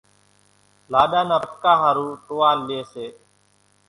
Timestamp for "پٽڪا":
1.43-1.73